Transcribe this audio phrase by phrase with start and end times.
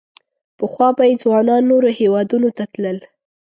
[0.57, 2.97] پخوا به یې ځوانان نورو هېوادونو ته تلل.